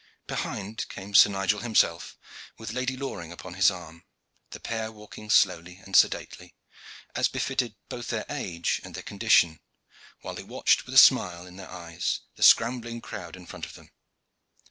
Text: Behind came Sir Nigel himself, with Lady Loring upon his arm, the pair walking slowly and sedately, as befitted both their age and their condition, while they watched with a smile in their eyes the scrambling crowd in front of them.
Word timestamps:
Behind 0.25 0.89
came 0.89 1.13
Sir 1.13 1.29
Nigel 1.29 1.59
himself, 1.59 2.17
with 2.57 2.73
Lady 2.73 2.97
Loring 2.97 3.31
upon 3.31 3.53
his 3.53 3.69
arm, 3.69 4.03
the 4.49 4.59
pair 4.59 4.91
walking 4.91 5.29
slowly 5.29 5.75
and 5.77 5.95
sedately, 5.95 6.55
as 7.13 7.27
befitted 7.27 7.75
both 7.87 8.07
their 8.07 8.25
age 8.27 8.81
and 8.83 8.95
their 8.95 9.03
condition, 9.03 9.59
while 10.21 10.33
they 10.33 10.41
watched 10.41 10.87
with 10.87 10.95
a 10.95 10.97
smile 10.97 11.45
in 11.45 11.57
their 11.57 11.69
eyes 11.69 12.21
the 12.35 12.41
scrambling 12.41 12.99
crowd 12.99 13.35
in 13.35 13.45
front 13.45 13.67
of 13.67 13.75
them. 13.75 13.91